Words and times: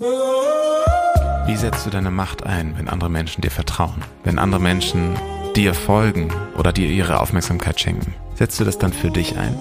Wie 0.00 1.56
setzt 1.56 1.84
du 1.84 1.90
deine 1.90 2.12
Macht 2.12 2.44
ein, 2.44 2.78
wenn 2.78 2.88
andere 2.88 3.10
Menschen 3.10 3.40
dir 3.40 3.50
vertrauen? 3.50 4.00
Wenn 4.22 4.38
andere 4.38 4.60
Menschen 4.60 5.16
dir 5.56 5.74
folgen 5.74 6.32
oder 6.56 6.72
dir 6.72 6.88
ihre 6.88 7.18
Aufmerksamkeit 7.18 7.80
schenken? 7.80 8.14
Setzt 8.36 8.60
du 8.60 8.64
das 8.64 8.78
dann 8.78 8.92
für 8.92 9.10
dich 9.10 9.36
ein? 9.36 9.58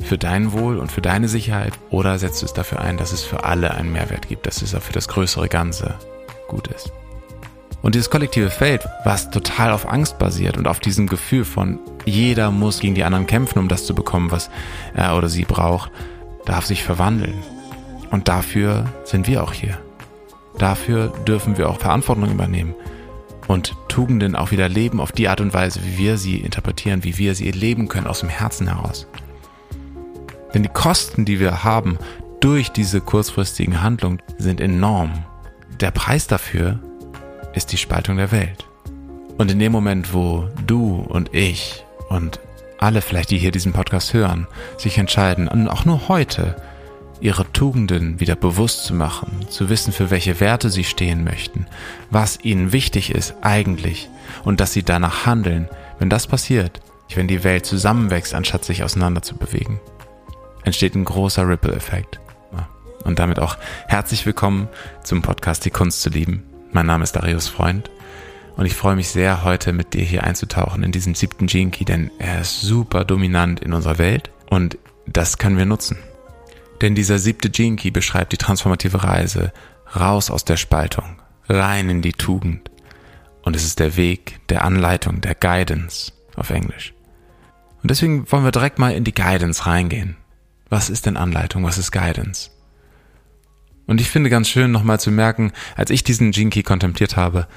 Für 0.00 0.16
dein 0.16 0.52
Wohl 0.52 0.78
und 0.78 0.90
für 0.90 1.02
deine 1.02 1.28
Sicherheit? 1.28 1.74
Oder 1.90 2.18
setzt 2.18 2.40
du 2.40 2.46
es 2.46 2.54
dafür 2.54 2.80
ein, 2.80 2.96
dass 2.96 3.12
es 3.12 3.24
für 3.24 3.44
alle 3.44 3.74
einen 3.74 3.92
Mehrwert 3.92 4.28
gibt, 4.28 4.46
dass 4.46 4.62
es 4.62 4.74
auch 4.74 4.80
für 4.80 4.94
das 4.94 5.06
größere 5.06 5.50
Ganze 5.50 5.96
gut 6.48 6.68
ist? 6.68 6.90
Und 7.82 7.94
dieses 7.94 8.08
kollektive 8.08 8.48
Feld, 8.48 8.88
was 9.04 9.30
total 9.30 9.72
auf 9.72 9.86
Angst 9.86 10.18
basiert 10.18 10.56
und 10.56 10.66
auf 10.66 10.80
diesem 10.80 11.08
Gefühl 11.08 11.44
von 11.44 11.78
jeder 12.06 12.50
muss 12.50 12.80
gegen 12.80 12.94
die 12.94 13.04
anderen 13.04 13.26
kämpfen, 13.26 13.58
um 13.58 13.68
das 13.68 13.84
zu 13.84 13.94
bekommen, 13.94 14.30
was 14.30 14.48
er 14.94 15.14
oder 15.14 15.28
sie 15.28 15.44
braucht, 15.44 15.90
darf 16.46 16.64
sich 16.64 16.82
verwandeln. 16.82 17.42
Und 18.10 18.28
dafür 18.28 18.86
sind 19.04 19.26
wir 19.26 19.42
auch 19.42 19.52
hier. 19.52 19.78
Dafür 20.58 21.08
dürfen 21.26 21.56
wir 21.56 21.68
auch 21.68 21.78
Verantwortung 21.78 22.30
übernehmen 22.30 22.74
und 23.46 23.74
Tugenden 23.88 24.36
auch 24.36 24.50
wieder 24.50 24.68
leben 24.68 25.00
auf 25.00 25.12
die 25.12 25.28
Art 25.28 25.40
und 25.40 25.54
Weise, 25.54 25.80
wie 25.84 25.98
wir 25.98 26.18
sie 26.18 26.38
interpretieren, 26.38 27.04
wie 27.04 27.18
wir 27.18 27.34
sie 27.34 27.50
leben 27.50 27.88
können 27.88 28.06
aus 28.06 28.20
dem 28.20 28.28
Herzen 28.28 28.68
heraus. 28.68 29.06
Denn 30.54 30.62
die 30.62 30.68
Kosten, 30.68 31.24
die 31.24 31.40
wir 31.40 31.64
haben 31.64 31.98
durch 32.40 32.70
diese 32.70 33.00
kurzfristigen 33.00 33.82
Handlungen, 33.82 34.22
sind 34.38 34.60
enorm. 34.60 35.24
Der 35.80 35.90
Preis 35.90 36.26
dafür 36.26 36.78
ist 37.54 37.72
die 37.72 37.76
Spaltung 37.76 38.16
der 38.16 38.32
Welt. 38.32 38.66
Und 39.38 39.50
in 39.50 39.58
dem 39.58 39.72
Moment, 39.72 40.12
wo 40.12 40.48
du 40.66 40.96
und 40.96 41.34
ich 41.34 41.84
und 42.08 42.40
alle 42.78 43.02
vielleicht, 43.02 43.30
die 43.30 43.38
hier 43.38 43.50
diesen 43.50 43.72
Podcast 43.72 44.14
hören, 44.14 44.46
sich 44.76 44.98
entscheiden, 44.98 45.48
und 45.48 45.68
auch 45.68 45.84
nur 45.84 46.08
heute, 46.08 46.56
ihre 47.20 47.50
Tugenden 47.52 48.20
wieder 48.20 48.36
bewusst 48.36 48.84
zu 48.84 48.94
machen, 48.94 49.46
zu 49.48 49.68
wissen, 49.68 49.92
für 49.92 50.10
welche 50.10 50.40
Werte 50.40 50.70
sie 50.70 50.84
stehen 50.84 51.24
möchten, 51.24 51.66
was 52.10 52.38
ihnen 52.42 52.72
wichtig 52.72 53.14
ist 53.14 53.34
eigentlich 53.42 54.08
und 54.44 54.60
dass 54.60 54.72
sie 54.72 54.82
danach 54.82 55.26
handeln, 55.26 55.68
wenn 55.98 56.10
das 56.10 56.26
passiert, 56.26 56.80
wenn 57.14 57.28
die 57.28 57.44
Welt 57.44 57.66
zusammenwächst, 57.66 58.34
anstatt 58.34 58.64
sich 58.64 58.84
auseinander 58.84 59.22
zu 59.22 59.36
bewegen, 59.36 59.80
entsteht 60.64 60.94
ein 60.94 61.04
großer 61.04 61.48
Ripple-Effekt. 61.48 62.20
Und 63.04 63.18
damit 63.18 63.38
auch 63.38 63.56
herzlich 63.86 64.26
willkommen 64.26 64.68
zum 65.02 65.22
Podcast 65.22 65.64
Die 65.64 65.70
Kunst 65.70 66.02
zu 66.02 66.10
lieben. 66.10 66.42
Mein 66.72 66.86
Name 66.86 67.04
ist 67.04 67.12
Darius 67.12 67.48
Freund 67.48 67.90
und 68.56 68.66
ich 68.66 68.74
freue 68.74 68.96
mich 68.96 69.08
sehr, 69.08 69.44
heute 69.44 69.72
mit 69.72 69.94
dir 69.94 70.02
hier 70.02 70.24
einzutauchen 70.24 70.82
in 70.82 70.92
diesen 70.92 71.14
siebten 71.14 71.46
Gene 71.46 71.70
denn 71.70 72.10
er 72.18 72.40
ist 72.40 72.60
super 72.60 73.04
dominant 73.04 73.60
in 73.60 73.72
unserer 73.72 73.98
Welt 73.98 74.30
und 74.50 74.76
das 75.06 75.38
können 75.38 75.56
wir 75.56 75.64
nutzen. 75.64 75.96
Denn 76.80 76.94
dieser 76.94 77.18
siebte 77.18 77.50
Gene 77.50 77.76
beschreibt 77.90 78.32
die 78.32 78.36
transformative 78.36 79.02
Reise 79.02 79.52
raus 79.94 80.30
aus 80.30 80.44
der 80.44 80.56
Spaltung, 80.56 81.20
rein 81.48 81.90
in 81.90 82.02
die 82.02 82.12
Tugend. 82.12 82.70
Und 83.42 83.56
es 83.56 83.64
ist 83.64 83.78
der 83.78 83.96
Weg 83.96 84.40
der 84.48 84.64
Anleitung, 84.64 85.20
der 85.20 85.34
Guidance 85.34 86.12
auf 86.36 86.50
Englisch. 86.50 86.94
Und 87.82 87.90
deswegen 87.90 88.30
wollen 88.30 88.44
wir 88.44 88.50
direkt 88.50 88.78
mal 88.78 88.92
in 88.92 89.04
die 89.04 89.14
Guidance 89.14 89.66
reingehen. 89.66 90.16
Was 90.68 90.90
ist 90.90 91.06
denn 91.06 91.16
Anleitung? 91.16 91.64
Was 91.64 91.78
ist 91.78 91.92
Guidance? 91.92 92.50
Und 93.86 94.00
ich 94.00 94.10
finde 94.10 94.28
ganz 94.28 94.48
schön 94.48 94.70
nochmal 94.70 95.00
zu 95.00 95.10
merken, 95.10 95.52
als 95.74 95.90
ich 95.90 96.04
diesen 96.04 96.32
Key 96.32 96.62
kontempliert 96.62 97.16
habe, 97.16 97.48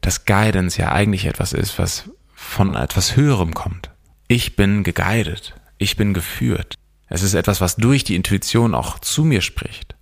dass 0.00 0.24
Guidance 0.24 0.80
ja 0.80 0.92
eigentlich 0.92 1.26
etwas 1.26 1.52
ist, 1.52 1.78
was 1.78 2.10
von 2.34 2.74
etwas 2.74 3.16
Höherem 3.16 3.52
kommt. 3.52 3.90
Ich 4.28 4.56
bin 4.56 4.82
geguided. 4.82 5.54
Ich 5.76 5.96
bin 5.96 6.14
geführt. 6.14 6.74
Es 7.12 7.22
ist 7.22 7.34
etwas, 7.34 7.60
was 7.60 7.76
durch 7.76 8.04
die 8.04 8.16
Intuition 8.16 8.74
auch 8.74 8.98
zu 8.98 9.22
mir 9.24 9.42
spricht. 9.42 9.94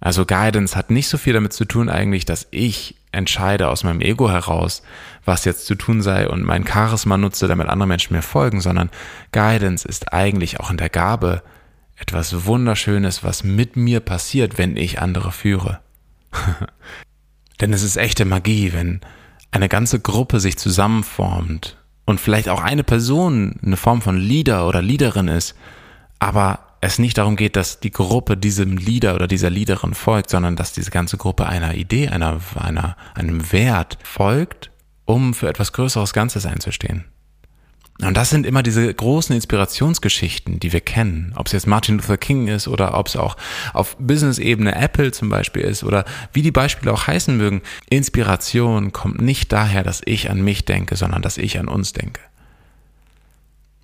Also 0.00 0.24
Guidance 0.24 0.74
hat 0.74 0.90
nicht 0.90 1.06
so 1.06 1.18
viel 1.18 1.34
damit 1.34 1.52
zu 1.52 1.66
tun 1.66 1.90
eigentlich, 1.90 2.24
dass 2.24 2.48
ich 2.50 2.96
entscheide 3.12 3.68
aus 3.68 3.84
meinem 3.84 4.00
Ego 4.00 4.30
heraus, 4.30 4.82
was 5.26 5.44
jetzt 5.44 5.66
zu 5.66 5.74
tun 5.74 6.00
sei 6.00 6.26
und 6.26 6.44
mein 6.44 6.66
Charisma 6.66 7.18
nutze, 7.18 7.46
damit 7.46 7.68
andere 7.68 7.88
Menschen 7.88 8.16
mir 8.16 8.22
folgen, 8.22 8.62
sondern 8.62 8.88
Guidance 9.32 9.86
ist 9.86 10.14
eigentlich 10.14 10.60
auch 10.60 10.70
in 10.70 10.78
der 10.78 10.88
Gabe 10.88 11.42
etwas 11.96 12.46
Wunderschönes, 12.46 13.22
was 13.22 13.44
mit 13.44 13.76
mir 13.76 14.00
passiert, 14.00 14.56
wenn 14.56 14.78
ich 14.78 15.02
andere 15.02 15.30
führe. 15.30 15.80
Denn 17.60 17.74
es 17.74 17.82
ist 17.82 17.98
echte 17.98 18.24
Magie, 18.24 18.72
wenn 18.72 19.02
eine 19.50 19.68
ganze 19.68 20.00
Gruppe 20.00 20.40
sich 20.40 20.56
zusammenformt 20.56 21.76
und 22.06 22.18
vielleicht 22.18 22.48
auch 22.48 22.62
eine 22.62 22.82
Person 22.82 23.60
eine 23.62 23.76
Form 23.76 24.00
von 24.00 24.16
Leader 24.16 24.66
oder 24.66 24.80
Leaderin 24.80 25.28
ist, 25.28 25.54
aber 26.18 26.60
es 26.80 26.98
nicht 26.98 27.18
darum 27.18 27.36
geht, 27.36 27.56
dass 27.56 27.80
die 27.80 27.90
Gruppe 27.90 28.36
diesem 28.36 28.76
Leader 28.76 29.14
oder 29.14 29.26
dieser 29.26 29.50
Leaderin 29.50 29.94
folgt, 29.94 30.30
sondern 30.30 30.56
dass 30.56 30.72
diese 30.72 30.90
ganze 30.90 31.16
Gruppe 31.16 31.46
einer 31.46 31.74
Idee, 31.74 32.08
einer, 32.08 32.40
einer, 32.54 32.96
einem 33.14 33.52
Wert 33.52 33.98
folgt, 34.02 34.70
um 35.04 35.34
für 35.34 35.48
etwas 35.48 35.72
Größeres 35.72 36.12
Ganzes 36.12 36.46
einzustehen. 36.46 37.04
Und 38.00 38.16
das 38.16 38.30
sind 38.30 38.46
immer 38.46 38.62
diese 38.62 38.94
großen 38.94 39.34
Inspirationsgeschichten, 39.34 40.60
die 40.60 40.72
wir 40.72 40.80
kennen. 40.80 41.32
Ob 41.34 41.46
es 41.46 41.52
jetzt 41.52 41.66
Martin 41.66 41.96
Luther 41.96 42.16
King 42.16 42.46
ist 42.46 42.68
oder 42.68 42.96
ob 42.96 43.08
es 43.08 43.16
auch 43.16 43.36
auf 43.72 43.96
Business-Ebene 43.98 44.76
Apple 44.76 45.10
zum 45.10 45.28
Beispiel 45.28 45.62
ist 45.62 45.82
oder 45.82 46.04
wie 46.32 46.42
die 46.42 46.52
Beispiele 46.52 46.92
auch 46.92 47.08
heißen 47.08 47.36
mögen. 47.36 47.60
Inspiration 47.90 48.92
kommt 48.92 49.20
nicht 49.20 49.50
daher, 49.52 49.82
dass 49.82 50.00
ich 50.04 50.30
an 50.30 50.40
mich 50.42 50.64
denke, 50.64 50.94
sondern 50.94 51.22
dass 51.22 51.38
ich 51.38 51.58
an 51.58 51.66
uns 51.66 51.92
denke. 51.92 52.20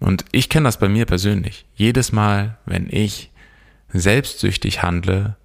Und 0.05 0.27
ich 0.33 0.51
kenne 0.51 0.65
das 0.69 0.79
bei 0.79 0.91
mir 0.91 1.07
persönlich. 1.07 1.65
Jedes 1.77 2.13
Mal, 2.13 2.59
wenn 2.67 2.89
ich 2.91 3.31
selbstsüchtig 3.91 4.83
handle, 4.83 5.37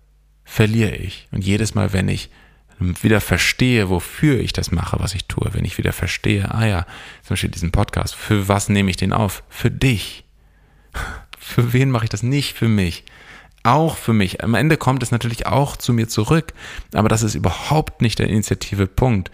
verliere 0.44 0.98
ich. 0.98 1.30
Und 1.32 1.46
jedes 1.46 1.76
Mal, 1.76 1.94
wenn 1.94 2.10
ich 2.10 2.30
wieder 2.78 3.22
verstehe, 3.22 3.90
wofür 3.90 4.38
ich 4.38 4.52
das 4.52 4.70
mache, 4.72 5.00
was 5.00 5.16
ich 5.16 5.26
tue, 5.26 5.50
wenn 5.54 5.64
ich 5.64 5.78
wieder 5.78 5.94
verstehe, 5.94 6.54
ah 6.54 6.66
ja, 6.66 6.86
zum 7.24 7.30
Beispiel 7.30 7.52
diesen 7.52 7.72
Podcast, 7.72 8.16
für 8.16 8.50
was 8.50 8.68
nehme 8.68 8.90
ich 8.90 8.98
den 8.98 9.14
auf? 9.14 9.44
Für 9.48 9.72
dich. 9.72 10.26
Für 11.40 11.72
wen 11.72 11.90
mache 11.90 12.04
ich 12.04 12.10
das 12.10 12.22
nicht? 12.22 12.58
Für 12.58 12.68
mich. 12.68 13.06
Auch 13.64 13.96
für 13.96 14.14
mich. 14.14 14.44
Am 14.44 14.56
Ende 14.56 14.78
kommt 14.78 15.02
es 15.04 15.12
natürlich 15.12 15.48
auch 15.48 15.78
zu 15.78 15.94
mir 15.94 16.10
zurück, 16.10 16.54
aber 16.94 17.08
das 17.08 17.24
ist 17.24 17.34
überhaupt 17.34 18.02
nicht 18.02 18.20
der 18.20 18.28
Initiative 18.28 18.88
Punkt. 18.88 19.32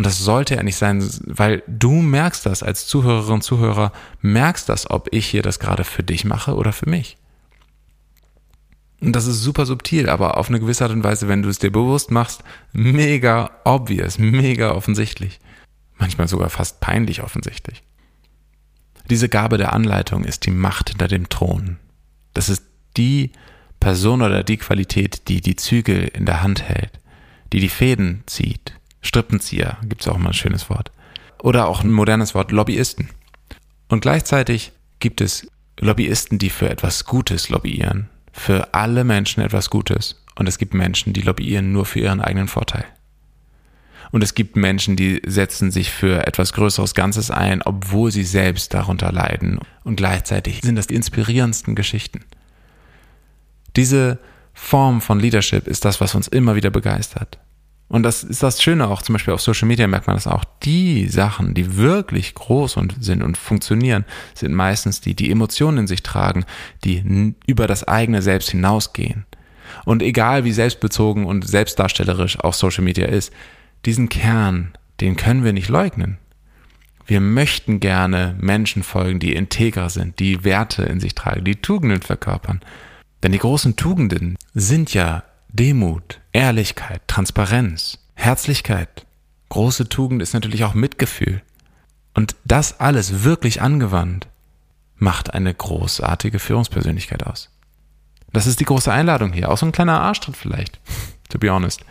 Und 0.00 0.06
das 0.06 0.18
sollte 0.18 0.54
ja 0.54 0.62
nicht 0.62 0.76
sein, 0.76 1.06
weil 1.26 1.62
du 1.66 1.92
merkst 1.92 2.46
das 2.46 2.62
als 2.62 2.86
Zuhörerin 2.86 3.34
und 3.34 3.42
Zuhörer, 3.42 3.92
merkst 4.22 4.66
das, 4.66 4.88
ob 4.88 5.08
ich 5.12 5.26
hier 5.26 5.42
das 5.42 5.60
gerade 5.60 5.84
für 5.84 6.02
dich 6.02 6.24
mache 6.24 6.54
oder 6.54 6.72
für 6.72 6.88
mich. 6.88 7.18
Und 9.02 9.12
das 9.12 9.26
ist 9.26 9.42
super 9.42 9.66
subtil, 9.66 10.08
aber 10.08 10.38
auf 10.38 10.48
eine 10.48 10.58
gewisse 10.58 10.84
Art 10.84 10.94
und 10.94 11.04
Weise, 11.04 11.28
wenn 11.28 11.42
du 11.42 11.50
es 11.50 11.58
dir 11.58 11.70
bewusst 11.70 12.10
machst, 12.10 12.42
mega 12.72 13.50
obvious, 13.64 14.16
mega 14.18 14.72
offensichtlich. 14.72 15.38
Manchmal 15.98 16.28
sogar 16.28 16.48
fast 16.48 16.80
peinlich 16.80 17.22
offensichtlich. 17.22 17.82
Diese 19.10 19.28
Gabe 19.28 19.58
der 19.58 19.74
Anleitung 19.74 20.24
ist 20.24 20.46
die 20.46 20.50
Macht 20.50 20.88
hinter 20.88 21.08
dem 21.08 21.28
Thron. 21.28 21.76
Das 22.32 22.48
ist 22.48 22.62
die 22.96 23.32
Person 23.80 24.22
oder 24.22 24.44
die 24.44 24.56
Qualität, 24.56 25.28
die 25.28 25.42
die 25.42 25.56
Zügel 25.56 26.04
in 26.04 26.24
der 26.24 26.42
Hand 26.42 26.62
hält, 26.62 26.92
die 27.52 27.60
die 27.60 27.68
Fäden 27.68 28.22
zieht. 28.24 28.79
Strippenzieher 29.02 29.78
gibt 29.84 30.02
es 30.02 30.08
auch 30.08 30.18
mal 30.18 30.30
ein 30.30 30.34
schönes 30.34 30.70
Wort. 30.70 30.92
Oder 31.42 31.68
auch 31.68 31.82
ein 31.82 31.90
modernes 31.90 32.34
Wort, 32.34 32.52
Lobbyisten. 32.52 33.08
Und 33.88 34.00
gleichzeitig 34.00 34.72
gibt 34.98 35.20
es 35.20 35.48
Lobbyisten, 35.78 36.38
die 36.38 36.50
für 36.50 36.68
etwas 36.68 37.04
Gutes 37.04 37.48
lobbyieren 37.48 38.08
für 38.32 38.74
alle 38.74 39.04
Menschen 39.04 39.42
etwas 39.42 39.70
Gutes 39.70 40.22
und 40.36 40.48
es 40.48 40.58
gibt 40.58 40.74
Menschen, 40.74 41.12
die 41.12 41.22
lobbyieren 41.22 41.72
nur 41.72 41.84
für 41.84 42.00
ihren 42.00 42.20
eigenen 42.20 42.48
Vorteil. 42.48 42.84
Und 44.12 44.22
es 44.24 44.34
gibt 44.34 44.56
Menschen, 44.56 44.96
die 44.96 45.20
setzen 45.24 45.70
sich 45.70 45.90
für 45.90 46.26
etwas 46.26 46.52
Größeres 46.52 46.94
Ganzes 46.94 47.30
ein, 47.30 47.62
obwohl 47.62 48.10
sie 48.10 48.24
selbst 48.24 48.74
darunter 48.74 49.12
leiden. 49.12 49.60
Und 49.84 49.96
gleichzeitig 49.96 50.62
sind 50.62 50.74
das 50.74 50.88
die 50.88 50.96
inspirierendsten 50.96 51.76
Geschichten. 51.76 52.24
Diese 53.76 54.18
Form 54.52 55.00
von 55.00 55.20
Leadership 55.20 55.68
ist 55.68 55.84
das, 55.84 56.00
was 56.00 56.16
uns 56.16 56.26
immer 56.26 56.56
wieder 56.56 56.70
begeistert. 56.70 57.38
Und 57.90 58.04
das 58.04 58.22
ist 58.22 58.44
das 58.44 58.62
Schöne 58.62 58.86
auch, 58.86 59.02
zum 59.02 59.14
Beispiel 59.14 59.34
auf 59.34 59.40
Social 59.40 59.66
Media 59.66 59.88
merkt 59.88 60.06
man 60.06 60.14
das 60.14 60.28
auch. 60.28 60.44
Die 60.62 61.08
Sachen, 61.08 61.54
die 61.54 61.76
wirklich 61.76 62.36
groß 62.36 62.76
und 62.76 62.94
sind 63.02 63.20
und 63.20 63.36
funktionieren, 63.36 64.04
sind 64.32 64.54
meistens 64.54 65.00
die, 65.00 65.16
die 65.16 65.28
Emotionen 65.28 65.78
in 65.78 65.86
sich 65.88 66.04
tragen, 66.04 66.44
die 66.84 67.34
über 67.48 67.66
das 67.66 67.82
eigene 67.88 68.22
Selbst 68.22 68.50
hinausgehen. 68.50 69.26
Und 69.84 70.04
egal 70.04 70.44
wie 70.44 70.52
selbstbezogen 70.52 71.26
und 71.26 71.46
selbstdarstellerisch 71.46 72.38
auch 72.38 72.54
Social 72.54 72.84
Media 72.84 73.06
ist, 73.06 73.32
diesen 73.84 74.08
Kern, 74.08 74.72
den 75.00 75.16
können 75.16 75.42
wir 75.42 75.52
nicht 75.52 75.68
leugnen. 75.68 76.18
Wir 77.06 77.20
möchten 77.20 77.80
gerne 77.80 78.36
Menschen 78.38 78.84
folgen, 78.84 79.18
die 79.18 79.34
integrer 79.34 79.90
sind, 79.90 80.20
die 80.20 80.44
Werte 80.44 80.84
in 80.84 81.00
sich 81.00 81.16
tragen, 81.16 81.44
die 81.44 81.56
Tugenden 81.56 82.02
verkörpern. 82.02 82.60
Denn 83.24 83.32
die 83.32 83.38
großen 83.38 83.74
Tugenden 83.74 84.36
sind 84.54 84.94
ja 84.94 85.24
Demut, 85.48 86.19
Ehrlichkeit, 86.32 87.02
Transparenz, 87.08 87.98
Herzlichkeit. 88.14 89.06
Große 89.48 89.88
Tugend 89.88 90.22
ist 90.22 90.32
natürlich 90.32 90.64
auch 90.64 90.74
Mitgefühl. 90.74 91.42
Und 92.14 92.36
das 92.44 92.78
alles 92.78 93.24
wirklich 93.24 93.62
angewandt 93.62 94.28
macht 94.96 95.34
eine 95.34 95.52
großartige 95.52 96.38
Führungspersönlichkeit 96.38 97.26
aus. 97.26 97.50
Das 98.32 98.46
ist 98.46 98.60
die 98.60 98.64
große 98.64 98.92
Einladung 98.92 99.32
hier. 99.32 99.50
Auch 99.50 99.58
so 99.58 99.66
ein 99.66 99.72
kleiner 99.72 100.00
Arschtritt 100.00 100.36
vielleicht, 100.36 100.78
to 101.28 101.38
be 101.38 101.50
honest. 101.50 101.84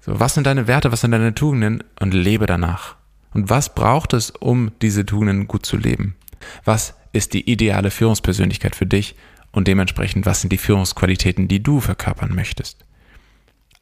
So, 0.00 0.18
was 0.18 0.34
sind 0.34 0.46
deine 0.46 0.66
Werte, 0.66 0.92
was 0.92 1.02
sind 1.02 1.10
deine 1.10 1.34
Tugenden 1.34 1.82
und 2.00 2.14
lebe 2.14 2.46
danach. 2.46 2.96
Und 3.32 3.50
was 3.50 3.74
braucht 3.74 4.12
es, 4.12 4.30
um 4.30 4.70
diese 4.80 5.04
Tugenden 5.04 5.48
gut 5.48 5.66
zu 5.66 5.76
leben? 5.76 6.16
Was 6.64 6.94
ist 7.12 7.34
die 7.34 7.50
ideale 7.50 7.90
Führungspersönlichkeit 7.90 8.76
für 8.76 8.86
dich 8.86 9.16
und 9.50 9.68
dementsprechend, 9.68 10.24
was 10.24 10.40
sind 10.40 10.50
die 10.52 10.58
Führungsqualitäten, 10.58 11.48
die 11.48 11.62
du 11.62 11.80
verkörpern 11.80 12.34
möchtest? 12.34 12.83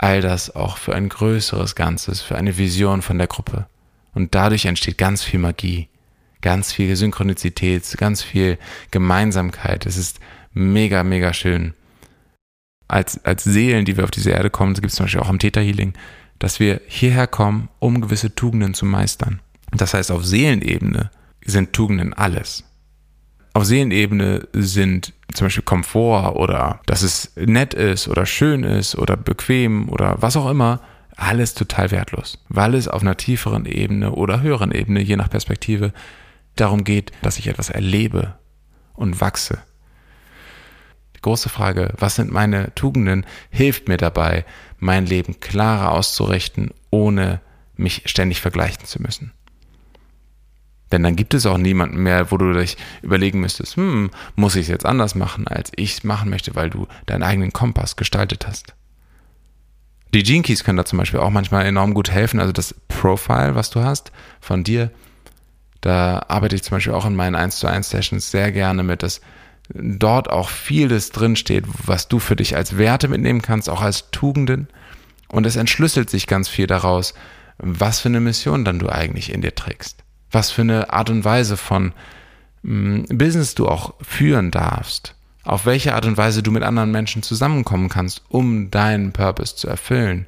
All 0.02 0.20
das 0.20 0.56
auch 0.56 0.78
für 0.78 0.96
ein 0.96 1.08
größeres 1.08 1.76
Ganzes, 1.76 2.22
für 2.22 2.34
eine 2.34 2.58
Vision 2.58 3.02
von 3.02 3.18
der 3.18 3.28
Gruppe. 3.28 3.66
Und 4.12 4.34
dadurch 4.34 4.64
entsteht 4.64 4.98
ganz 4.98 5.22
viel 5.22 5.38
Magie, 5.38 5.88
ganz 6.40 6.72
viel 6.72 6.96
Synchronizität, 6.96 7.84
ganz 7.98 8.20
viel 8.20 8.58
Gemeinsamkeit. 8.90 9.86
Es 9.86 9.96
ist 9.96 10.18
mega, 10.52 11.04
mega 11.04 11.32
schön. 11.32 11.74
Als, 12.88 13.24
als 13.24 13.44
Seelen, 13.44 13.84
die 13.84 13.96
wir 13.96 14.02
auf 14.02 14.10
diese 14.10 14.32
Erde 14.32 14.50
kommen, 14.50 14.74
gibt 14.74 14.88
es 14.88 14.96
zum 14.96 15.04
Beispiel 15.04 15.20
auch 15.20 15.30
im 15.30 15.38
Theta 15.38 15.60
Healing, 15.60 15.92
dass 16.40 16.58
wir 16.58 16.80
hierher 16.88 17.28
kommen, 17.28 17.68
um 17.78 18.00
gewisse 18.00 18.34
Tugenden 18.34 18.74
zu 18.74 18.84
meistern. 18.84 19.38
Das 19.70 19.94
heißt, 19.94 20.10
auf 20.10 20.24
Seelenebene 20.26 21.12
sind 21.44 21.72
Tugenden 21.72 22.12
alles. 22.12 22.64
Auf 23.54 23.64
Seelenebene 23.64 24.48
sind 24.52 25.12
zum 25.34 25.46
Beispiel 25.46 25.62
Komfort 25.62 26.36
oder 26.36 26.80
dass 26.86 27.02
es 27.02 27.32
nett 27.36 27.74
ist 27.74 28.08
oder 28.08 28.24
schön 28.24 28.64
ist 28.64 28.96
oder 28.96 29.16
bequem 29.16 29.88
oder 29.90 30.16
was 30.20 30.36
auch 30.36 30.48
immer, 30.48 30.80
alles 31.16 31.52
total 31.54 31.90
wertlos, 31.90 32.42
weil 32.48 32.74
es 32.74 32.88
auf 32.88 33.02
einer 33.02 33.16
tieferen 33.16 33.66
Ebene 33.66 34.12
oder 34.12 34.40
höheren 34.40 34.72
Ebene, 34.72 35.00
je 35.00 35.16
nach 35.16 35.28
Perspektive, 35.28 35.92
darum 36.56 36.84
geht, 36.84 37.12
dass 37.20 37.38
ich 37.38 37.46
etwas 37.46 37.68
erlebe 37.68 38.38
und 38.94 39.20
wachse. 39.20 39.58
Die 41.16 41.20
große 41.20 41.50
Frage, 41.50 41.92
was 41.98 42.16
sind 42.16 42.32
meine 42.32 42.74
Tugenden, 42.74 43.26
hilft 43.50 43.88
mir 43.88 43.98
dabei, 43.98 44.46
mein 44.78 45.06
Leben 45.06 45.40
klarer 45.40 45.92
auszurichten, 45.92 46.70
ohne 46.90 47.40
mich 47.76 48.02
ständig 48.06 48.40
vergleichen 48.40 48.86
zu 48.86 49.00
müssen. 49.00 49.32
Denn 50.92 51.02
dann 51.02 51.16
gibt 51.16 51.32
es 51.32 51.46
auch 51.46 51.56
niemanden 51.56 52.02
mehr, 52.02 52.30
wo 52.30 52.36
du 52.36 52.52
dich 52.52 52.76
überlegen 53.00 53.40
müsstest, 53.40 53.76
hm, 53.76 54.10
muss 54.36 54.54
ich 54.54 54.62
es 54.62 54.68
jetzt 54.68 54.86
anders 54.86 55.14
machen, 55.14 55.48
als 55.48 55.72
ich 55.74 55.94
es 55.94 56.04
machen 56.04 56.28
möchte, 56.28 56.54
weil 56.54 56.68
du 56.68 56.86
deinen 57.06 57.22
eigenen 57.22 57.52
Kompass 57.52 57.96
gestaltet 57.96 58.46
hast. 58.46 58.74
Die 60.14 60.22
Gene 60.22 60.42
Keys 60.42 60.62
können 60.62 60.76
da 60.76 60.84
zum 60.84 60.98
Beispiel 60.98 61.20
auch 61.20 61.30
manchmal 61.30 61.64
enorm 61.64 61.94
gut 61.94 62.10
helfen. 62.10 62.38
Also 62.38 62.52
das 62.52 62.74
Profile, 62.88 63.54
was 63.54 63.70
du 63.70 63.80
hast 63.80 64.12
von 64.42 64.62
dir, 64.62 64.90
da 65.80 66.26
arbeite 66.28 66.54
ich 66.54 66.62
zum 66.62 66.76
Beispiel 66.76 66.92
auch 66.92 67.06
in 67.06 67.16
meinen 67.16 67.34
1 67.34 67.56
zu 67.56 67.66
1 67.66 67.88
Sessions 67.88 68.30
sehr 68.30 68.52
gerne 68.52 68.82
mit, 68.82 69.02
dass 69.02 69.22
dort 69.70 70.28
auch 70.28 70.50
vieles 70.50 71.10
drinsteht, 71.10 71.64
was 71.86 72.08
du 72.08 72.18
für 72.18 72.36
dich 72.36 72.54
als 72.54 72.76
Werte 72.76 73.08
mitnehmen 73.08 73.40
kannst, 73.40 73.70
auch 73.70 73.80
als 73.80 74.10
Tugenden. 74.10 74.68
Und 75.28 75.46
es 75.46 75.56
entschlüsselt 75.56 76.10
sich 76.10 76.26
ganz 76.26 76.50
viel 76.50 76.66
daraus, 76.66 77.14
was 77.56 78.00
für 78.00 78.10
eine 78.10 78.20
Mission 78.20 78.66
dann 78.66 78.78
du 78.78 78.90
eigentlich 78.90 79.32
in 79.32 79.40
dir 79.40 79.54
trägst 79.54 80.01
was 80.32 80.50
für 80.50 80.62
eine 80.62 80.92
Art 80.92 81.10
und 81.10 81.24
Weise 81.24 81.56
von 81.56 81.92
mm, 82.62 83.04
Business 83.10 83.54
du 83.54 83.68
auch 83.68 83.94
führen 84.02 84.50
darfst, 84.50 85.14
auf 85.44 85.66
welche 85.66 85.94
Art 85.94 86.06
und 86.06 86.16
Weise 86.16 86.42
du 86.42 86.50
mit 86.50 86.62
anderen 86.62 86.90
Menschen 86.90 87.22
zusammenkommen 87.22 87.88
kannst, 87.88 88.22
um 88.28 88.70
deinen 88.70 89.12
Purpose 89.12 89.56
zu 89.56 89.68
erfüllen, 89.68 90.26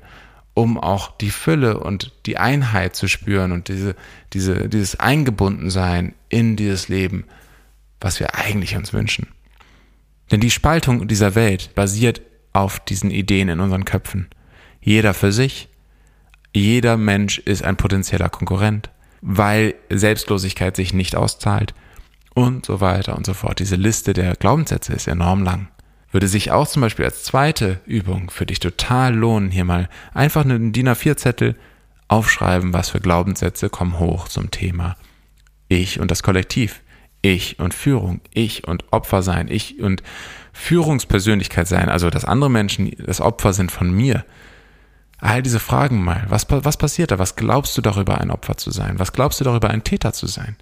um 0.52 0.78
auch 0.78 1.16
die 1.16 1.30
Fülle 1.30 1.80
und 1.80 2.12
die 2.26 2.38
Einheit 2.38 2.94
zu 2.94 3.08
spüren 3.08 3.52
und 3.52 3.68
diese, 3.68 3.96
diese, 4.32 4.68
dieses 4.68 5.00
Eingebundensein 5.00 6.14
in 6.28 6.56
dieses 6.56 6.88
Leben, 6.88 7.24
was 8.00 8.20
wir 8.20 8.34
eigentlich 8.34 8.76
uns 8.76 8.92
wünschen. 8.92 9.28
Denn 10.30 10.40
die 10.40 10.50
Spaltung 10.50 11.06
dieser 11.08 11.34
Welt 11.34 11.74
basiert 11.74 12.20
auf 12.52 12.80
diesen 12.80 13.10
Ideen 13.10 13.48
in 13.48 13.60
unseren 13.60 13.84
Köpfen. 13.84 14.28
Jeder 14.80 15.14
für 15.14 15.32
sich, 15.32 15.68
jeder 16.54 16.96
Mensch 16.96 17.38
ist 17.38 17.64
ein 17.64 17.76
potenzieller 17.76 18.28
Konkurrent 18.28 18.90
weil 19.26 19.74
Selbstlosigkeit 19.88 20.76
sich 20.76 20.92
nicht 20.92 21.16
auszahlt 21.16 21.74
und 22.34 22.66
so 22.66 22.82
weiter 22.82 23.16
und 23.16 23.24
so 23.24 23.32
fort. 23.32 23.58
Diese 23.58 23.76
Liste 23.76 24.12
der 24.12 24.34
Glaubenssätze 24.34 24.92
ist 24.92 25.08
enorm 25.08 25.42
lang. 25.42 25.68
Würde 26.10 26.28
sich 26.28 26.52
auch 26.52 26.68
zum 26.68 26.82
Beispiel 26.82 27.06
als 27.06 27.24
zweite 27.24 27.80
Übung 27.86 28.28
für 28.28 28.44
dich 28.44 28.60
total 28.60 29.14
lohnen, 29.14 29.50
hier 29.50 29.64
mal 29.64 29.88
einfach 30.12 30.44
einen 30.44 30.72
DIN 30.72 30.90
A4-Zettel 30.90 31.56
aufschreiben, 32.06 32.74
was 32.74 32.90
für 32.90 33.00
Glaubenssätze 33.00 33.70
kommen 33.70 33.98
hoch 33.98 34.28
zum 34.28 34.50
Thema 34.50 34.94
Ich 35.68 35.98
und 36.00 36.10
das 36.10 36.22
Kollektiv, 36.22 36.82
ich 37.22 37.58
und 37.58 37.72
Führung, 37.72 38.20
ich 38.34 38.68
und 38.68 38.84
Opfer 38.92 39.22
sein, 39.22 39.48
ich 39.48 39.80
und 39.80 40.02
Führungspersönlichkeit 40.52 41.66
sein, 41.66 41.88
also 41.88 42.10
dass 42.10 42.26
andere 42.26 42.50
Menschen 42.50 42.92
das 42.98 43.22
Opfer 43.22 43.54
sind 43.54 43.72
von 43.72 43.90
mir, 43.90 44.26
all 45.24 45.42
diese 45.42 45.58
Fragen 45.60 46.04
mal. 46.04 46.26
Was, 46.28 46.46
was 46.50 46.76
passiert 46.76 47.10
da? 47.10 47.18
Was 47.18 47.34
glaubst 47.34 47.76
du 47.78 47.80
darüber, 47.80 48.20
ein 48.20 48.30
Opfer 48.30 48.56
zu 48.56 48.70
sein? 48.70 48.98
Was 48.98 49.12
glaubst 49.12 49.40
du 49.40 49.44
darüber, 49.44 49.70
ein 49.70 49.82
Täter 49.82 50.12
zu 50.12 50.26
sein? 50.26 50.56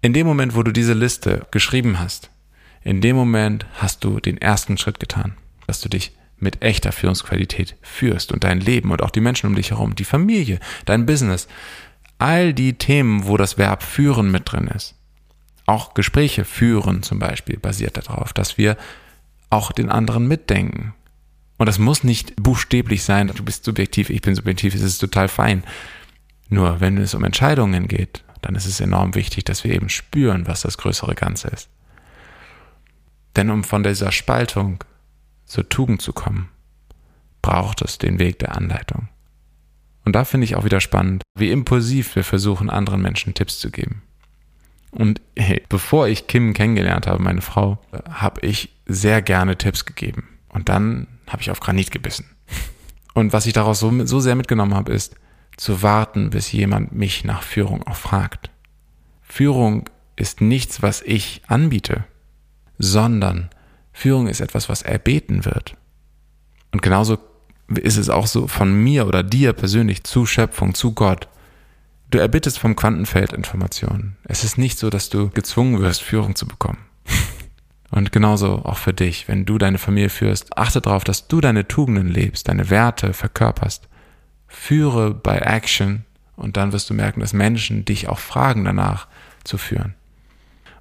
In 0.00 0.12
dem 0.12 0.26
Moment, 0.26 0.56
wo 0.56 0.64
du 0.64 0.72
diese 0.72 0.92
Liste 0.92 1.46
geschrieben 1.52 2.00
hast, 2.00 2.30
in 2.82 3.00
dem 3.00 3.14
Moment 3.14 3.64
hast 3.76 4.02
du 4.02 4.18
den 4.18 4.38
ersten 4.38 4.76
Schritt 4.76 4.98
getan, 4.98 5.36
dass 5.68 5.80
du 5.80 5.88
dich 5.88 6.16
mit 6.38 6.62
echter 6.62 6.90
Führungsqualität 6.90 7.76
führst 7.80 8.32
und 8.32 8.42
dein 8.42 8.58
Leben 8.58 8.90
und 8.90 9.02
auch 9.02 9.10
die 9.10 9.20
Menschen 9.20 9.46
um 9.46 9.54
dich 9.54 9.70
herum, 9.70 9.94
die 9.94 10.04
Familie, 10.04 10.58
dein 10.84 11.06
Business, 11.06 11.46
all 12.18 12.52
die 12.52 12.72
Themen, 12.72 13.28
wo 13.28 13.36
das 13.36 13.56
Verb 13.56 13.84
führen 13.84 14.32
mit 14.32 14.50
drin 14.50 14.66
ist. 14.66 14.96
Auch 15.66 15.94
Gespräche 15.94 16.44
führen 16.44 17.04
zum 17.04 17.20
Beispiel 17.20 17.58
basiert 17.60 17.96
darauf, 17.96 18.32
dass 18.32 18.58
wir 18.58 18.76
auch 19.48 19.70
den 19.70 19.90
anderen 19.90 20.26
mitdenken, 20.26 20.94
und 21.58 21.66
das 21.66 21.78
muss 21.78 22.04
nicht 22.04 22.34
buchstäblich 22.36 23.04
sein, 23.04 23.28
du 23.28 23.44
bist 23.44 23.64
subjektiv, 23.64 24.10
ich 24.10 24.20
bin 24.20 24.34
subjektiv, 24.34 24.74
es 24.74 24.82
ist 24.82 24.98
total 24.98 25.28
fein. 25.28 25.64
Nur 26.48 26.80
wenn 26.80 26.98
es 26.98 27.14
um 27.14 27.24
Entscheidungen 27.24 27.88
geht, 27.88 28.24
dann 28.42 28.54
ist 28.54 28.66
es 28.66 28.80
enorm 28.80 29.14
wichtig, 29.14 29.44
dass 29.44 29.64
wir 29.64 29.72
eben 29.72 29.88
spüren, 29.88 30.46
was 30.46 30.62
das 30.62 30.76
größere 30.76 31.14
Ganze 31.14 31.48
ist. 31.48 31.68
Denn 33.36 33.50
um 33.50 33.64
von 33.64 33.82
dieser 33.82 34.12
Spaltung 34.12 34.84
zur 35.46 35.68
Tugend 35.68 36.02
zu 36.02 36.12
kommen, 36.12 36.48
braucht 37.40 37.82
es 37.82 37.98
den 37.98 38.18
Weg 38.18 38.38
der 38.38 38.56
Anleitung. 38.56 39.08
Und 40.04 40.14
da 40.14 40.24
finde 40.24 40.44
ich 40.44 40.56
auch 40.56 40.64
wieder 40.64 40.80
spannend, 40.80 41.22
wie 41.34 41.50
impulsiv 41.50 42.16
wir 42.16 42.24
versuchen, 42.24 42.70
anderen 42.70 43.02
Menschen 43.02 43.34
Tipps 43.34 43.58
zu 43.58 43.70
geben. 43.70 44.02
Und 44.90 45.20
hey, 45.36 45.62
bevor 45.68 46.08
ich 46.08 46.26
Kim 46.26 46.52
kennengelernt 46.54 47.06
habe, 47.06 47.22
meine 47.22 47.40
Frau, 47.40 47.78
habe 48.10 48.46
ich 48.46 48.70
sehr 48.86 49.22
gerne 49.22 49.56
Tipps 49.56 49.86
gegeben. 49.86 50.28
Und 50.48 50.68
dann 50.68 51.06
habe 51.28 51.42
ich 51.42 51.50
auf 51.50 51.60
Granit 51.60 51.90
gebissen. 51.90 52.26
Und 53.14 53.32
was 53.32 53.46
ich 53.46 53.52
daraus 53.52 53.80
so, 53.80 54.06
so 54.06 54.20
sehr 54.20 54.34
mitgenommen 54.34 54.74
habe, 54.74 54.92
ist 54.92 55.14
zu 55.56 55.82
warten, 55.82 56.30
bis 56.30 56.52
jemand 56.52 56.92
mich 56.92 57.24
nach 57.24 57.42
Führung 57.42 57.82
auch 57.86 57.96
fragt. 57.96 58.50
Führung 59.22 59.88
ist 60.16 60.40
nichts, 60.40 60.82
was 60.82 61.02
ich 61.02 61.42
anbiete, 61.46 62.04
sondern 62.78 63.50
Führung 63.92 64.28
ist 64.28 64.40
etwas, 64.40 64.68
was 64.68 64.82
erbeten 64.82 65.44
wird. 65.44 65.76
Und 66.72 66.82
genauso 66.82 67.18
ist 67.68 67.96
es 67.96 68.08
auch 68.08 68.26
so 68.26 68.46
von 68.46 68.72
mir 68.72 69.06
oder 69.06 69.22
dir 69.22 69.52
persönlich 69.52 70.04
zu 70.04 70.26
Schöpfung, 70.26 70.74
zu 70.74 70.92
Gott. 70.92 71.28
Du 72.10 72.18
erbittest 72.18 72.58
vom 72.58 72.76
Quantenfeld 72.76 73.32
Informationen. 73.32 74.16
Es 74.24 74.44
ist 74.44 74.58
nicht 74.58 74.78
so, 74.78 74.90
dass 74.90 75.08
du 75.08 75.30
gezwungen 75.30 75.80
wirst, 75.80 76.02
Führung 76.02 76.34
zu 76.34 76.46
bekommen. 76.46 76.78
Und 77.92 78.10
genauso 78.10 78.64
auch 78.64 78.78
für 78.78 78.94
dich, 78.94 79.28
wenn 79.28 79.44
du 79.44 79.58
deine 79.58 79.76
Familie 79.76 80.08
führst, 80.08 80.56
achte 80.56 80.80
darauf, 80.80 81.04
dass 81.04 81.28
du 81.28 81.42
deine 81.42 81.68
Tugenden 81.68 82.08
lebst, 82.08 82.48
deine 82.48 82.70
Werte 82.70 83.12
verkörperst. 83.12 83.86
Führe 84.48 85.12
bei 85.12 85.38
Action 85.38 86.06
und 86.34 86.56
dann 86.56 86.72
wirst 86.72 86.88
du 86.88 86.94
merken, 86.94 87.20
dass 87.20 87.34
Menschen 87.34 87.84
dich 87.84 88.08
auch 88.08 88.18
fragen 88.18 88.64
danach 88.64 89.08
zu 89.44 89.58
führen. 89.58 89.94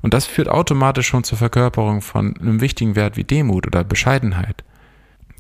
Und 0.02 0.14
das 0.14 0.26
führt 0.26 0.48
automatisch 0.48 1.08
schon 1.08 1.26
zur 1.26 1.38
Verkörperung 1.38 2.02
von 2.02 2.38
einem 2.38 2.62
wichtigen 2.62 2.96
Wert 2.96 3.18
wie 3.18 3.26
Demut 3.26 3.68
oder 3.68 3.84
Bescheidenheit. 3.84 4.64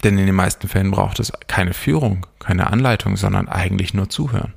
Denn 0.03 0.17
in 0.17 0.25
den 0.25 0.35
meisten 0.35 0.67
Fällen 0.67 0.91
braucht 0.91 1.21
es 1.21 1.31
keine 1.47 1.73
Führung, 1.73 2.27
keine 2.39 2.67
Anleitung, 2.67 3.15
sondern 3.15 3.47
eigentlich 3.47 3.93
nur 3.93 4.09
Zuhören. 4.09 4.53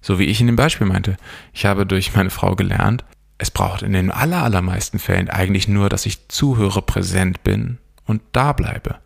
So 0.00 0.18
wie 0.18 0.24
ich 0.24 0.40
in 0.40 0.48
dem 0.48 0.56
Beispiel 0.56 0.86
meinte. 0.88 1.16
Ich 1.52 1.64
habe 1.64 1.86
durch 1.86 2.14
meine 2.16 2.30
Frau 2.30 2.56
gelernt, 2.56 3.04
es 3.38 3.50
braucht 3.50 3.82
in 3.82 3.92
den 3.92 4.10
aller, 4.10 4.42
allermeisten 4.42 4.98
Fällen 4.98 5.30
eigentlich 5.30 5.68
nur, 5.68 5.88
dass 5.88 6.06
ich 6.06 6.28
zuhöre, 6.28 6.82
präsent 6.82 7.44
bin 7.44 7.78
und 8.04 8.20
da 8.32 8.52
bleibe. 8.52 8.96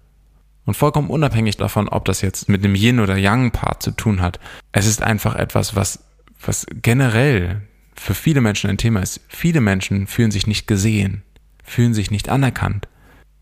Und 0.64 0.74
vollkommen 0.74 1.10
unabhängig 1.10 1.56
davon, 1.56 1.88
ob 1.88 2.04
das 2.06 2.22
jetzt 2.22 2.48
mit 2.48 2.64
einem 2.64 2.74
Yin 2.74 3.00
oder 3.00 3.16
Yang 3.16 3.50
Part 3.50 3.82
zu 3.82 3.90
tun 3.90 4.22
hat. 4.22 4.40
Es 4.70 4.86
ist 4.86 5.02
einfach 5.02 5.34
etwas, 5.34 5.76
was, 5.76 6.04
was 6.44 6.66
generell 6.70 7.62
für 7.94 8.14
viele 8.14 8.40
Menschen 8.40 8.70
ein 8.70 8.78
Thema 8.78 9.00
ist. 9.00 9.20
Viele 9.28 9.60
Menschen 9.60 10.06
fühlen 10.06 10.30
sich 10.30 10.46
nicht 10.46 10.66
gesehen, 10.66 11.22
fühlen 11.62 11.94
sich 11.94 12.10
nicht 12.10 12.28
anerkannt. 12.28 12.88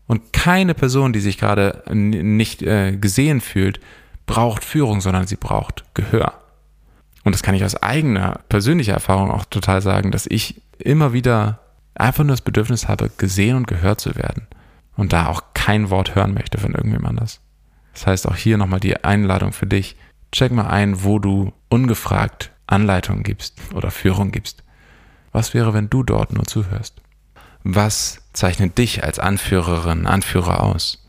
Und 0.07 0.33
keine 0.33 0.73
Person, 0.73 1.13
die 1.13 1.21
sich 1.21 1.37
gerade 1.37 1.83
nicht 1.93 2.63
äh, 2.63 2.97
gesehen 2.97 3.39
fühlt, 3.39 3.79
braucht 4.25 4.65
Führung, 4.65 4.99
sondern 4.99 5.25
sie 5.27 5.37
braucht 5.37 5.85
Gehör. 5.93 6.40
Und 7.23 7.33
das 7.33 7.43
kann 7.43 7.55
ich 7.55 7.63
aus 7.63 7.75
eigener 7.75 8.39
persönlicher 8.49 8.93
Erfahrung 8.93 9.31
auch 9.31 9.45
total 9.45 9.81
sagen, 9.81 10.11
dass 10.11 10.25
ich 10.27 10.61
immer 10.79 11.13
wieder 11.13 11.59
einfach 11.93 12.23
nur 12.23 12.33
das 12.33 12.41
Bedürfnis 12.41 12.87
habe, 12.87 13.11
gesehen 13.17 13.57
und 13.57 13.67
gehört 13.67 14.01
zu 14.01 14.15
werden. 14.15 14.47
und 14.97 15.13
da 15.13 15.27
auch 15.27 15.41
kein 15.53 15.89
Wort 15.89 16.15
hören 16.15 16.33
möchte 16.33 16.57
von 16.57 16.73
irgendwem 16.73 17.05
anders. 17.05 17.39
Das 17.93 18.05
heißt 18.07 18.27
auch 18.27 18.35
hier 18.35 18.57
nochmal 18.57 18.79
die 18.79 19.03
Einladung 19.03 19.51
für 19.51 19.65
dich. 19.65 19.95
Check 20.31 20.51
mal 20.51 20.67
ein, 20.67 21.03
wo 21.03 21.17
du 21.17 21.53
ungefragt 21.69 22.51
Anleitungen 22.67 23.23
gibst 23.23 23.59
oder 23.73 23.89
Führung 23.89 24.31
gibst. 24.31 24.63
Was 25.31 25.53
wäre, 25.53 25.73
wenn 25.73 25.89
du 25.89 26.03
dort 26.03 26.33
nur 26.33 26.45
zuhörst? 26.45 27.01
Was 27.63 28.21
zeichnet 28.33 28.77
dich 28.77 29.03
als 29.03 29.17
Anführerin, 29.17 30.05
Anführer 30.05 30.61
aus? 30.61 31.07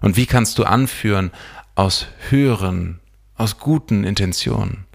Und 0.00 0.16
wie 0.16 0.26
kannst 0.26 0.58
du 0.58 0.64
anführen 0.64 1.30
aus 1.74 2.06
höheren, 2.30 3.00
aus 3.36 3.58
guten 3.58 4.04
Intentionen? 4.04 4.85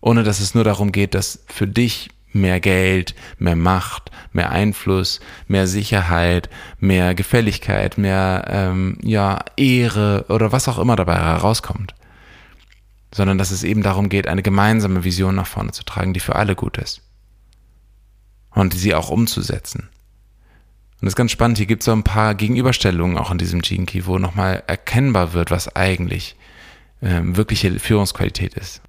Ohne 0.00 0.22
dass 0.22 0.40
es 0.40 0.54
nur 0.54 0.64
darum 0.64 0.92
geht, 0.92 1.14
dass 1.14 1.42
für 1.46 1.66
dich 1.66 2.10
mehr 2.36 2.60
Geld, 2.60 3.14
mehr 3.38 3.56
Macht, 3.56 4.10
mehr 4.32 4.50
Einfluss, 4.50 5.20
mehr 5.48 5.66
Sicherheit, 5.66 6.48
mehr 6.78 7.14
Gefälligkeit, 7.14 7.98
mehr 7.98 8.44
ähm, 8.48 8.98
ja 9.02 9.40
Ehre 9.56 10.26
oder 10.28 10.52
was 10.52 10.68
auch 10.68 10.78
immer 10.78 10.96
dabei 10.96 11.16
herauskommt, 11.16 11.94
sondern 13.12 13.38
dass 13.38 13.50
es 13.50 13.64
eben 13.64 13.82
darum 13.82 14.08
geht, 14.08 14.28
eine 14.28 14.42
gemeinsame 14.42 15.04
Vision 15.04 15.34
nach 15.34 15.46
vorne 15.46 15.72
zu 15.72 15.84
tragen, 15.84 16.12
die 16.12 16.20
für 16.20 16.36
alle 16.36 16.54
gut 16.54 16.78
ist. 16.78 17.02
Und 18.50 18.72
sie 18.74 18.94
auch 18.94 19.10
umzusetzen. 19.10 19.88
Und 21.00 21.02
das 21.02 21.10
ist 21.10 21.16
ganz 21.16 21.30
spannend, 21.30 21.58
hier 21.58 21.66
gibt 21.66 21.82
es 21.82 21.86
so 21.86 21.92
ein 21.92 22.04
paar 22.04 22.34
Gegenüberstellungen 22.34 23.18
auch 23.18 23.30
in 23.30 23.36
diesem 23.38 23.60
Gene 23.60 23.86
wo 24.06 24.18
nochmal 24.18 24.62
erkennbar 24.66 25.34
wird, 25.34 25.50
was 25.50 25.74
eigentlich 25.76 26.36
ähm, 27.02 27.36
wirkliche 27.36 27.78
Führungsqualität 27.78 28.54
ist 28.54 28.80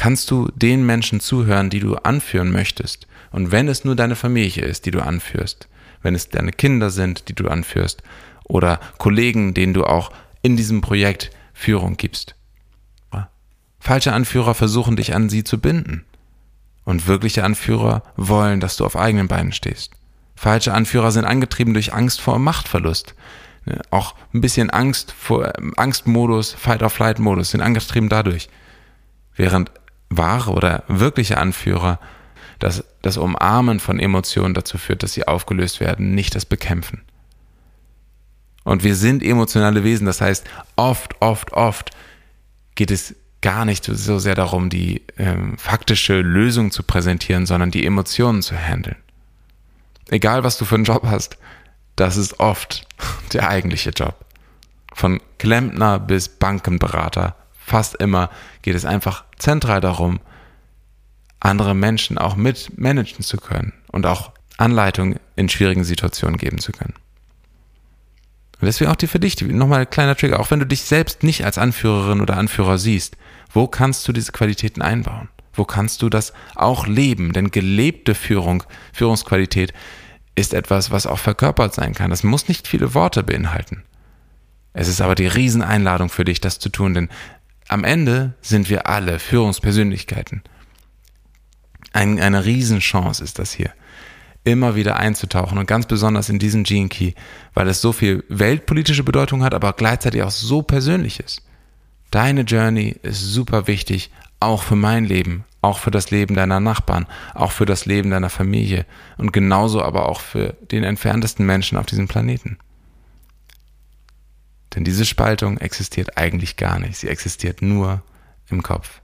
kannst 0.00 0.30
du 0.30 0.50
den 0.54 0.86
Menschen 0.86 1.20
zuhören, 1.20 1.68
die 1.68 1.80
du 1.80 1.94
anführen 1.96 2.50
möchtest. 2.50 3.06
Und 3.32 3.52
wenn 3.52 3.68
es 3.68 3.84
nur 3.84 3.94
deine 3.94 4.16
Familie 4.16 4.64
ist, 4.64 4.86
die 4.86 4.90
du 4.90 5.00
anführst, 5.00 5.68
wenn 6.00 6.14
es 6.14 6.30
deine 6.30 6.52
Kinder 6.52 6.88
sind, 6.88 7.28
die 7.28 7.34
du 7.34 7.48
anführst, 7.48 8.02
oder 8.44 8.80
Kollegen, 8.96 9.52
denen 9.52 9.74
du 9.74 9.84
auch 9.84 10.10
in 10.40 10.56
diesem 10.56 10.80
Projekt 10.80 11.30
Führung 11.52 11.98
gibst. 11.98 12.34
Falsche 13.78 14.14
Anführer 14.14 14.54
versuchen 14.54 14.96
dich 14.96 15.14
an 15.14 15.28
sie 15.28 15.44
zu 15.44 15.60
binden. 15.60 16.06
Und 16.84 17.06
wirkliche 17.06 17.44
Anführer 17.44 18.02
wollen, 18.16 18.60
dass 18.60 18.78
du 18.78 18.86
auf 18.86 18.96
eigenen 18.96 19.28
Beinen 19.28 19.52
stehst. 19.52 19.92
Falsche 20.34 20.72
Anführer 20.72 21.12
sind 21.12 21.26
angetrieben 21.26 21.74
durch 21.74 21.92
Angst 21.92 22.22
vor 22.22 22.38
Machtverlust. 22.38 23.14
Auch 23.90 24.14
ein 24.32 24.40
bisschen 24.40 24.70
Angst 24.70 25.12
vor 25.12 25.52
Angstmodus, 25.76 26.54
Fight-or-Flight-Modus 26.54 27.50
sind 27.50 27.60
angetrieben 27.60 28.08
dadurch. 28.08 28.48
Während 29.36 29.70
wahre 30.10 30.52
oder 30.52 30.84
wirkliche 30.88 31.38
Anführer, 31.38 31.98
dass 32.58 32.84
das 33.00 33.16
Umarmen 33.16 33.80
von 33.80 33.98
Emotionen 33.98 34.52
dazu 34.52 34.76
führt, 34.76 35.02
dass 35.02 35.14
sie 35.14 35.26
aufgelöst 35.26 35.80
werden, 35.80 36.14
nicht 36.14 36.34
das 36.34 36.44
Bekämpfen. 36.44 37.02
Und 38.64 38.84
wir 38.84 38.94
sind 38.94 39.22
emotionale 39.22 39.84
Wesen, 39.84 40.06
das 40.06 40.20
heißt, 40.20 40.44
oft, 40.76 41.20
oft, 41.20 41.52
oft 41.54 41.90
geht 42.74 42.90
es 42.90 43.14
gar 43.40 43.64
nicht 43.64 43.86
so 43.86 44.18
sehr 44.18 44.34
darum, 44.34 44.68
die 44.68 45.02
ähm, 45.16 45.56
faktische 45.56 46.20
Lösung 46.20 46.70
zu 46.70 46.82
präsentieren, 46.82 47.46
sondern 47.46 47.70
die 47.70 47.86
Emotionen 47.86 48.42
zu 48.42 48.54
handeln. 48.54 48.96
Egal, 50.10 50.44
was 50.44 50.58
du 50.58 50.66
für 50.66 50.74
einen 50.74 50.84
Job 50.84 51.04
hast, 51.06 51.38
das 51.96 52.18
ist 52.18 52.38
oft 52.38 52.86
der 53.32 53.48
eigentliche 53.48 53.90
Job. 53.90 54.14
Von 54.92 55.20
Klempner 55.38 55.98
bis 55.98 56.28
Bankenberater 56.28 57.36
fast 57.70 57.94
immer 57.96 58.30
geht 58.62 58.74
es 58.74 58.84
einfach 58.84 59.24
zentral 59.38 59.80
darum, 59.80 60.20
andere 61.38 61.74
Menschen 61.74 62.18
auch 62.18 62.36
mit 62.36 62.78
managen 62.78 63.24
zu 63.24 63.38
können 63.38 63.72
und 63.92 64.06
auch 64.06 64.32
Anleitung 64.58 65.16
in 65.36 65.48
schwierigen 65.48 65.84
Situationen 65.84 66.36
geben 66.36 66.58
zu 66.58 66.72
können. 66.72 66.94
Und 68.60 68.66
deswegen 68.66 68.90
auch 68.90 68.96
die 68.96 69.06
für 69.06 69.20
dich, 69.20 69.40
nochmal 69.40 69.80
ein 69.80 69.90
kleiner 69.90 70.16
Trigger, 70.16 70.38
auch 70.38 70.50
wenn 70.50 70.58
du 70.58 70.66
dich 70.66 70.82
selbst 70.82 71.22
nicht 71.22 71.46
als 71.46 71.56
Anführerin 71.56 72.20
oder 72.20 72.36
Anführer 72.36 72.76
siehst, 72.76 73.16
wo 73.52 73.66
kannst 73.66 74.06
du 74.06 74.12
diese 74.12 74.32
Qualitäten 74.32 74.82
einbauen? 74.82 75.28
Wo 75.54 75.64
kannst 75.64 76.02
du 76.02 76.10
das 76.10 76.34
auch 76.56 76.86
leben? 76.86 77.32
Denn 77.32 77.50
gelebte 77.50 78.14
Führung, 78.14 78.64
Führungsqualität 78.92 79.72
ist 80.34 80.52
etwas, 80.52 80.90
was 80.90 81.06
auch 81.06 81.18
verkörpert 81.18 81.74
sein 81.74 81.94
kann. 81.94 82.10
Das 82.10 82.22
muss 82.22 82.48
nicht 82.48 82.68
viele 82.68 82.94
Worte 82.94 83.22
beinhalten. 83.22 83.82
Es 84.72 84.88
ist 84.88 85.00
aber 85.00 85.14
die 85.14 85.26
Rieseneinladung 85.26 86.10
für 86.10 86.24
dich, 86.24 86.40
das 86.40 86.58
zu 86.58 86.68
tun, 86.68 86.94
denn 86.94 87.08
am 87.70 87.84
Ende 87.84 88.34
sind 88.40 88.68
wir 88.68 88.88
alle 88.88 89.20
Führungspersönlichkeiten. 89.20 90.42
Ein, 91.92 92.20
eine 92.20 92.44
Riesenchance 92.44 93.22
ist 93.22 93.38
das 93.38 93.52
hier, 93.52 93.70
immer 94.42 94.74
wieder 94.74 94.96
einzutauchen 94.96 95.56
und 95.56 95.66
ganz 95.66 95.86
besonders 95.86 96.28
in 96.28 96.40
diesen 96.40 96.64
Gene 96.64 96.88
Key, 96.88 97.12
weil 97.54 97.68
es 97.68 97.80
so 97.80 97.92
viel 97.92 98.24
weltpolitische 98.28 99.04
Bedeutung 99.04 99.44
hat, 99.44 99.54
aber 99.54 99.72
gleichzeitig 99.72 100.22
auch 100.24 100.32
so 100.32 100.62
persönlich 100.62 101.20
ist. 101.20 101.42
Deine 102.10 102.40
Journey 102.40 102.96
ist 103.02 103.20
super 103.20 103.68
wichtig, 103.68 104.10
auch 104.40 104.64
für 104.64 104.74
mein 104.76 105.04
Leben, 105.04 105.44
auch 105.60 105.78
für 105.78 105.92
das 105.92 106.10
Leben 106.10 106.34
deiner 106.34 106.58
Nachbarn, 106.58 107.06
auch 107.34 107.52
für 107.52 107.66
das 107.66 107.86
Leben 107.86 108.10
deiner 108.10 108.30
Familie 108.30 108.84
und 109.16 109.32
genauso 109.32 109.80
aber 109.80 110.08
auch 110.08 110.20
für 110.20 110.56
den 110.72 110.82
entferntesten 110.82 111.46
Menschen 111.46 111.78
auf 111.78 111.86
diesem 111.86 112.08
Planeten. 112.08 112.58
Denn 114.74 114.84
diese 114.84 115.04
Spaltung 115.04 115.58
existiert 115.58 116.16
eigentlich 116.16 116.56
gar 116.56 116.78
nicht. 116.78 116.96
Sie 116.96 117.08
existiert 117.08 117.62
nur 117.62 118.02
im 118.48 118.62
Kopf. 118.62 119.00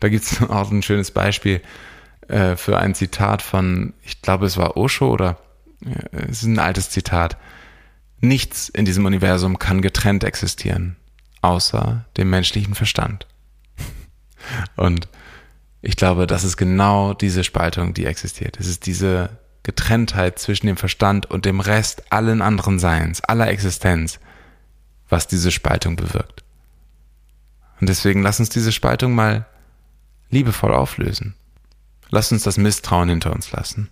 Da 0.00 0.08
gibt 0.08 0.24
es 0.24 0.42
auch 0.48 0.70
ein 0.70 0.82
schönes 0.82 1.10
Beispiel 1.10 1.60
äh, 2.28 2.56
für 2.56 2.78
ein 2.78 2.94
Zitat 2.94 3.42
von, 3.42 3.94
ich 4.02 4.22
glaube, 4.22 4.46
es 4.46 4.56
war 4.56 4.76
Osho 4.76 5.10
oder 5.10 5.38
äh, 5.84 6.24
es 6.28 6.42
ist 6.42 6.48
ein 6.48 6.58
altes 6.58 6.90
Zitat. 6.90 7.36
Nichts 8.20 8.68
in 8.68 8.84
diesem 8.84 9.04
Universum 9.04 9.58
kann 9.58 9.82
getrennt 9.82 10.24
existieren, 10.24 10.96
außer 11.40 12.04
dem 12.16 12.30
menschlichen 12.30 12.74
Verstand. 12.74 13.26
Und 14.76 15.08
ich 15.82 15.96
glaube, 15.96 16.28
das 16.28 16.44
ist 16.44 16.56
genau 16.56 17.12
diese 17.12 17.42
Spaltung, 17.42 17.92
die 17.92 18.06
existiert. 18.06 18.58
Es 18.60 18.68
ist 18.68 18.86
diese 18.86 19.30
Getrenntheit 19.64 20.38
zwischen 20.38 20.66
dem 20.66 20.76
Verstand 20.76 21.26
und 21.26 21.44
dem 21.44 21.60
Rest 21.60 22.12
allen 22.12 22.42
anderen 22.42 22.78
Seins, 22.78 23.20
aller 23.22 23.48
Existenz, 23.48 24.18
was 25.12 25.26
diese 25.26 25.50
Spaltung 25.50 25.94
bewirkt. 25.94 26.42
Und 27.78 27.88
deswegen 27.90 28.22
lass 28.22 28.40
uns 28.40 28.48
diese 28.48 28.72
Spaltung 28.72 29.14
mal 29.14 29.44
liebevoll 30.30 30.72
auflösen. 30.72 31.34
Lass 32.08 32.32
uns 32.32 32.44
das 32.44 32.56
Misstrauen 32.56 33.10
hinter 33.10 33.32
uns 33.34 33.52
lassen. 33.52 33.90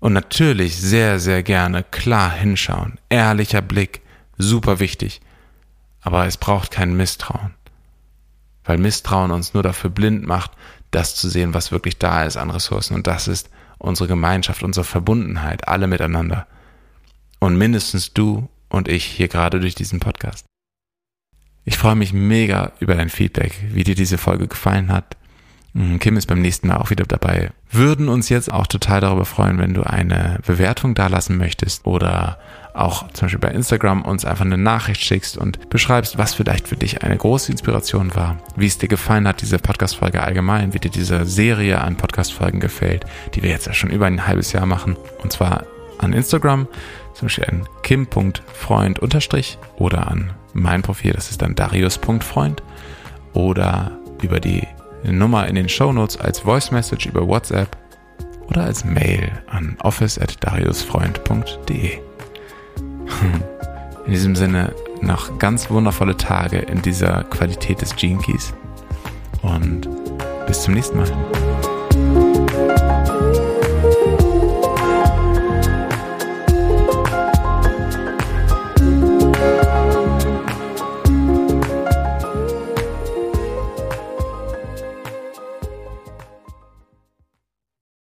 Und 0.00 0.12
natürlich 0.14 0.76
sehr, 0.76 1.20
sehr 1.20 1.44
gerne 1.44 1.84
klar 1.84 2.32
hinschauen. 2.32 2.98
Ehrlicher 3.08 3.62
Blick, 3.62 4.00
super 4.36 4.80
wichtig. 4.80 5.20
Aber 6.00 6.26
es 6.26 6.36
braucht 6.36 6.72
kein 6.72 6.96
Misstrauen. 6.96 7.54
Weil 8.64 8.78
Misstrauen 8.78 9.30
uns 9.30 9.54
nur 9.54 9.62
dafür 9.62 9.90
blind 9.90 10.26
macht, 10.26 10.50
das 10.90 11.14
zu 11.14 11.28
sehen, 11.28 11.54
was 11.54 11.70
wirklich 11.70 11.98
da 11.98 12.24
ist 12.24 12.36
an 12.36 12.50
Ressourcen. 12.50 12.94
Und 12.94 13.06
das 13.06 13.28
ist 13.28 13.50
unsere 13.78 14.08
Gemeinschaft, 14.08 14.64
unsere 14.64 14.84
Verbundenheit, 14.84 15.68
alle 15.68 15.86
miteinander. 15.86 16.48
Und 17.38 17.56
mindestens 17.56 18.12
du 18.14 18.48
und 18.68 18.88
ich 18.88 19.04
hier 19.04 19.28
gerade 19.28 19.60
durch 19.60 19.74
diesen 19.74 20.00
Podcast. 20.00 20.46
Ich 21.64 21.76
freue 21.76 21.96
mich 21.96 22.12
mega 22.12 22.72
über 22.80 22.94
dein 22.94 23.10
Feedback, 23.10 23.52
wie 23.72 23.84
dir 23.84 23.94
diese 23.94 24.16
Folge 24.16 24.48
gefallen 24.48 24.90
hat. 24.90 25.16
Mm, 25.74 25.98
Kim 25.98 26.16
ist 26.16 26.26
beim 26.26 26.40
nächsten 26.40 26.68
Mal 26.68 26.78
auch 26.78 26.90
wieder 26.90 27.04
dabei. 27.04 27.50
Würden 27.70 28.08
uns 28.08 28.30
jetzt 28.30 28.50
auch 28.50 28.66
total 28.66 29.02
darüber 29.02 29.26
freuen, 29.26 29.58
wenn 29.58 29.74
du 29.74 29.82
eine 29.82 30.38
Bewertung 30.46 30.94
dalassen 30.94 31.36
möchtest 31.36 31.86
oder 31.86 32.38
auch 32.72 33.10
zum 33.12 33.26
Beispiel 33.26 33.40
bei 33.40 33.50
Instagram 33.50 34.02
uns 34.02 34.24
einfach 34.24 34.44
eine 34.44 34.56
Nachricht 34.56 35.02
schickst 35.02 35.36
und 35.36 35.68
beschreibst, 35.68 36.16
was 36.16 36.34
vielleicht 36.34 36.68
für 36.68 36.76
dich 36.76 37.02
eine 37.02 37.16
große 37.16 37.50
Inspiration 37.50 38.14
war, 38.14 38.38
wie 38.56 38.66
es 38.66 38.78
dir 38.78 38.88
gefallen 38.88 39.26
hat, 39.26 39.40
diese 39.42 39.58
Podcast-Folge 39.58 40.22
allgemein, 40.22 40.72
wie 40.74 40.78
dir 40.78 40.90
diese 40.90 41.26
Serie 41.26 41.80
an 41.80 41.96
Podcast-Folgen 41.96 42.60
gefällt, 42.60 43.04
die 43.34 43.42
wir 43.42 43.50
jetzt 43.50 43.66
ja 43.66 43.74
schon 43.74 43.90
über 43.90 44.06
ein 44.06 44.26
halbes 44.26 44.52
Jahr 44.52 44.66
machen. 44.66 44.96
Und 45.22 45.32
zwar 45.32 45.66
an 45.98 46.12
Instagram 46.12 46.68
zum 47.18 47.26
Beispiel 47.26 47.44
an 47.46 47.68
kim.freund 47.82 49.02
oder 49.76 50.08
an 50.08 50.30
mein 50.52 50.82
Profil, 50.82 51.12
das 51.12 51.30
ist 51.30 51.42
dann 51.42 51.56
darius.freund 51.56 52.62
oder 53.34 53.98
über 54.22 54.40
die 54.40 54.66
Nummer 55.04 55.46
in 55.48 55.56
den 55.56 55.68
Show 55.68 55.92
Notes 55.92 56.16
als 56.16 56.40
Voice 56.40 56.70
Message 56.70 57.04
über 57.06 57.26
WhatsApp 57.26 57.76
oder 58.48 58.62
als 58.64 58.84
Mail 58.84 59.32
an 59.48 59.76
office@dariusfreund.de. 59.82 61.98
In 64.06 64.12
diesem 64.12 64.36
Sinne 64.36 64.74
noch 65.00 65.38
ganz 65.38 65.70
wundervolle 65.70 66.16
Tage 66.16 66.58
in 66.58 66.82
dieser 66.82 67.24
Qualität 67.24 67.80
des 67.80 67.96
Gene 67.96 68.20
Keys 68.20 68.52
und 69.42 69.88
bis 70.46 70.62
zum 70.62 70.74
nächsten 70.74 70.98
Mal. 70.98 71.10